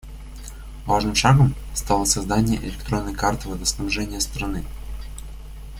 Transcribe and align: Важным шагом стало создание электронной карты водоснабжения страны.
Важным 0.87 1.13
шагом 1.13 1.53
стало 1.75 2.05
создание 2.05 2.59
электронной 2.59 3.13
карты 3.13 3.47
водоснабжения 3.49 4.19
страны. 4.19 4.65